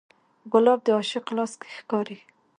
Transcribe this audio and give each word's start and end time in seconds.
ګلاب 0.51 0.79
د 0.85 0.87
عاشق 0.97 1.25
لاس 1.35 1.53
کې 1.61 1.69
ښکاري. 1.77 2.17